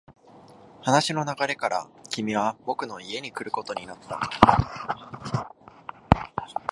[0.81, 5.47] 話の流れから、君は僕の家に来ることになった。